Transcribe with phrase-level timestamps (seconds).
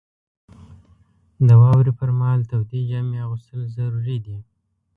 [1.47, 4.37] •د واورې پر مهال تودې جامې اغوستل ضروري دي.